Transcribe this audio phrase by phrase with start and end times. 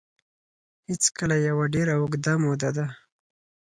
[0.89, 2.85] هېڅکله یوه ډېره اوږده موده ده